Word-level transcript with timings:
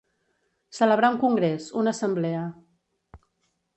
Celebrar 0.77 1.11
un 1.15 1.19
congrés, 1.25 1.67
una 1.83 1.93
assemblea. 1.97 2.43